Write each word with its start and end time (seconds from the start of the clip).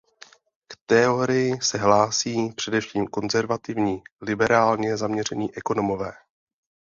K 0.67 0.75
teorii 0.85 1.61
se 1.61 1.77
hlásí 1.77 2.49
především 2.55 3.07
konzervativní 3.07 4.03
liberálně 4.21 4.97
zaměření 4.97 5.55
ekonomové. 5.55 6.13